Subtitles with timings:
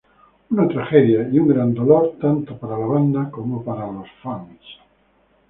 [0.49, 4.57] Una Tragedia y un gran dolor tanto para la banda como para los fans.